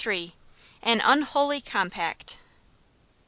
[0.81, 2.39] An Unholy Compact.